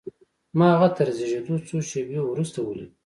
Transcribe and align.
ما 0.57 0.67
هغه 0.75 0.89
تر 0.97 1.07
زېږېدو 1.17 1.55
څو 1.67 1.77
شېبې 1.89 2.19
وروسته 2.23 2.59
وليد. 2.61 2.91